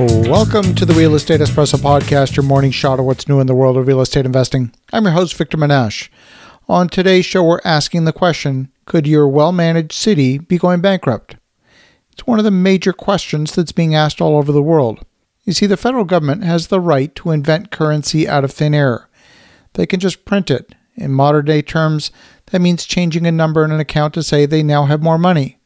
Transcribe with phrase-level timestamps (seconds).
[0.00, 3.54] Welcome to the Real Estate Espresso Podcast, your morning shot of what's new in the
[3.54, 4.72] world of real estate investing.
[4.94, 6.08] I'm your host, Victor Menasce.
[6.70, 11.36] On today's show, we're asking the question Could your well managed city be going bankrupt?
[12.12, 15.04] It's one of the major questions that's being asked all over the world.
[15.44, 19.06] You see, the federal government has the right to invent currency out of thin air.
[19.74, 20.74] They can just print it.
[20.96, 22.10] In modern day terms,
[22.46, 25.58] that means changing a number in an account to say they now have more money.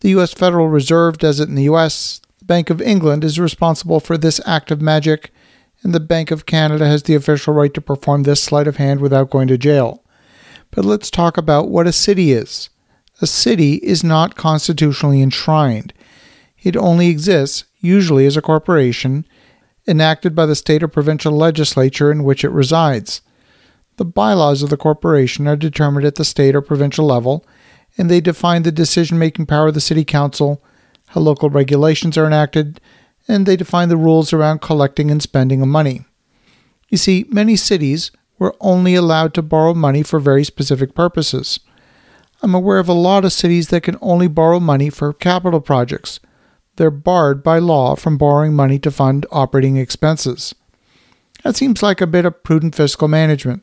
[0.00, 0.32] The U.S.
[0.32, 2.20] Federal Reserve does it in the U.S.,
[2.52, 5.32] Bank of England is responsible for this act of magic,
[5.82, 9.00] and the Bank of Canada has the official right to perform this sleight of hand
[9.00, 10.04] without going to jail.
[10.70, 12.68] But let's talk about what a city is.
[13.22, 15.94] A city is not constitutionally enshrined.
[16.62, 19.24] It only exists, usually as a corporation,
[19.88, 23.22] enacted by the state or provincial legislature in which it resides.
[23.96, 27.46] The bylaws of the corporation are determined at the state or provincial level,
[27.96, 30.62] and they define the decision making power of the city council
[31.12, 32.80] how local regulations are enacted,
[33.28, 36.06] and they define the rules around collecting and spending of money.
[36.88, 41.60] You see, many cities were only allowed to borrow money for very specific purposes.
[42.42, 46.18] I'm aware of a lot of cities that can only borrow money for capital projects.
[46.76, 50.54] They're barred by law from borrowing money to fund operating expenses.
[51.44, 53.62] That seems like a bit of prudent fiscal management.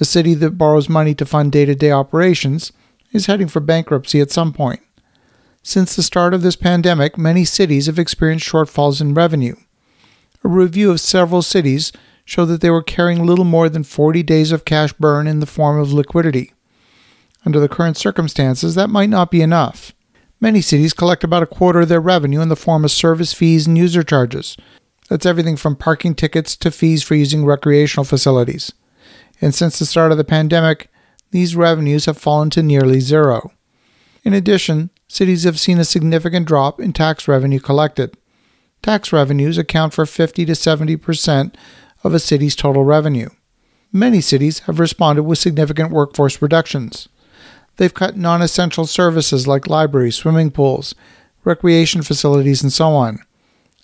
[0.00, 2.72] A city that borrows money to fund day to day operations
[3.12, 4.80] is heading for bankruptcy at some point.
[5.68, 9.54] Since the start of this pandemic, many cities have experienced shortfalls in revenue.
[10.42, 11.92] A review of several cities
[12.24, 15.46] showed that they were carrying little more than 40 days of cash burn in the
[15.46, 16.54] form of liquidity.
[17.44, 19.92] Under the current circumstances, that might not be enough.
[20.40, 23.66] Many cities collect about a quarter of their revenue in the form of service fees
[23.66, 24.56] and user charges.
[25.10, 28.72] That's everything from parking tickets to fees for using recreational facilities.
[29.42, 30.90] And since the start of the pandemic,
[31.30, 33.52] these revenues have fallen to nearly zero.
[34.24, 38.16] In addition, cities have seen a significant drop in tax revenue collected.
[38.82, 41.56] Tax revenues account for 50 to 70 percent
[42.04, 43.28] of a city's total revenue.
[43.92, 47.08] Many cities have responded with significant workforce reductions.
[47.76, 50.94] They've cut non essential services like libraries, swimming pools,
[51.44, 53.20] recreation facilities, and so on.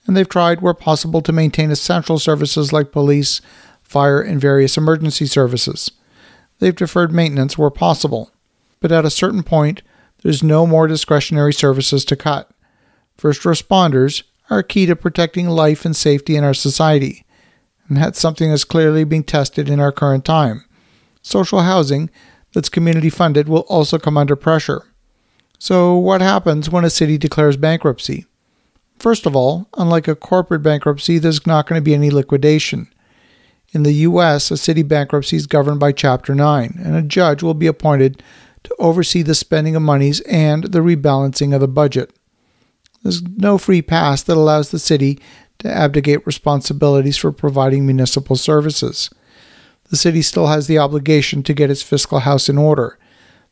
[0.06, 3.40] And they've tried, where possible, to maintain essential services like police,
[3.82, 5.90] fire, and various emergency services.
[6.58, 8.30] They've deferred maintenance where possible.
[8.80, 9.82] But at a certain point,
[10.24, 12.50] there's no more discretionary services to cut.
[13.16, 17.26] First responders are key to protecting life and safety in our society,
[17.88, 20.64] and that's something that's clearly being tested in our current time.
[21.20, 22.10] Social housing
[22.54, 24.86] that's community funded will also come under pressure.
[25.58, 28.24] So, what happens when a city declares bankruptcy?
[28.98, 32.88] First of all, unlike a corporate bankruptcy, there's not going to be any liquidation.
[33.72, 37.54] In the U.S., a city bankruptcy is governed by Chapter 9, and a judge will
[37.54, 38.22] be appointed
[38.64, 42.12] to oversee the spending of monies and the rebalancing of the budget.
[43.02, 45.20] There's no free pass that allows the city
[45.58, 49.10] to abdicate responsibilities for providing municipal services.
[49.90, 52.98] The city still has the obligation to get its fiscal house in order.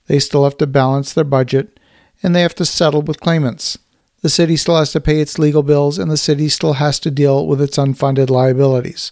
[0.06, 1.79] They still have to balance their budget,
[2.23, 3.79] and they have to settle with claimants.
[4.23, 7.11] The city still has to pay its legal bills, and the city still has to
[7.11, 9.11] deal with its unfunded liabilities.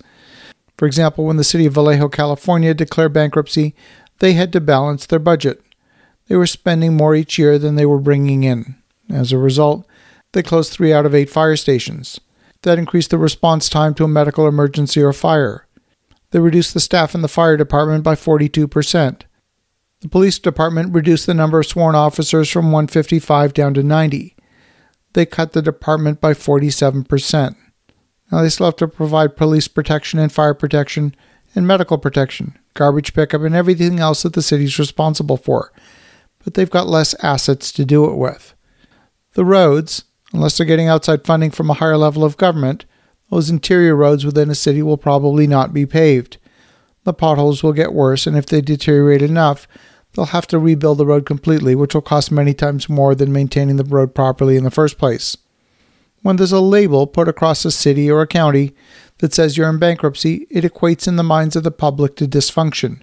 [0.79, 3.75] For example, when the city of Vallejo, California declared bankruptcy,
[4.21, 5.63] they had to balance their budget.
[6.31, 8.77] They were spending more each year than they were bringing in.
[9.11, 9.85] As a result,
[10.31, 12.21] they closed three out of eight fire stations.
[12.63, 15.67] That increased the response time to a medical emergency or fire.
[16.31, 19.23] They reduced the staff in the fire department by 42%.
[20.03, 24.37] The police department reduced the number of sworn officers from 155 down to 90.
[25.15, 27.57] They cut the department by 47%.
[28.31, 31.17] Now they still have to provide police protection and fire protection
[31.57, 35.73] and medical protection, garbage pickup, and everything else that the city is responsible for
[36.45, 38.55] but they've got less assets to do it with.
[39.35, 42.85] The roads, unless they're getting outside funding from a higher level of government,
[43.31, 46.39] those interior roads within a city will probably not be paved.
[47.05, 49.69] The potholes will get worse, and if they deteriorate enough,
[50.13, 53.77] they'll have to rebuild the road completely, which will cost many times more than maintaining
[53.77, 55.37] the road properly in the first place.
[56.23, 58.75] When there's a label put across a city or a county
[59.19, 63.01] that says you're in bankruptcy, it equates in the minds of the public to dysfunction.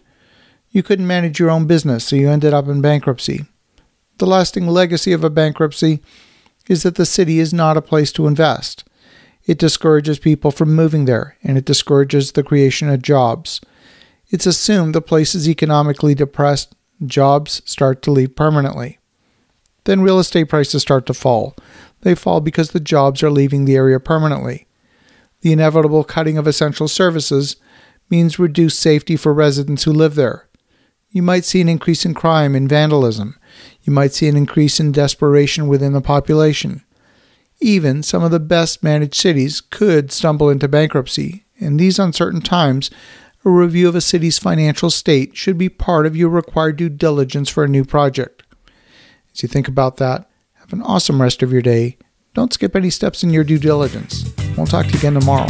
[0.77, 3.47] You couldn't manage your own business, so you ended up in bankruptcy.
[4.19, 6.03] The lasting legacy of a bankruptcy
[6.69, 8.83] is that the city is not a place to invest.
[9.47, 13.59] It discourages people from moving there, and it discourages the creation of jobs.
[14.29, 18.99] It's assumed the place is economically depressed, jobs start to leave permanently.
[19.85, 21.55] Then real estate prices start to fall.
[22.01, 24.67] They fall because the jobs are leaving the area permanently.
[25.41, 27.55] The inevitable cutting of essential services
[28.11, 30.46] means reduced safety for residents who live there
[31.17, 33.39] you might see an increase in crime and vandalism.
[33.81, 36.83] You might see an increase in desperation within the population.
[37.59, 41.45] Even some of the best managed cities could stumble into bankruptcy.
[41.55, 42.91] In these uncertain times,
[43.43, 47.49] a review of a city's financial state should be part of your required due diligence
[47.49, 48.43] for a new project.
[49.33, 51.97] As you think about that, have an awesome rest of your day.
[52.35, 54.31] Don't skip any steps in your due diligence.
[54.55, 55.47] We'll talk to you again tomorrow.